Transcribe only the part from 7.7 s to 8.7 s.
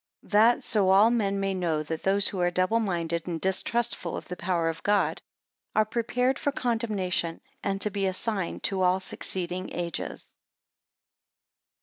to be a sign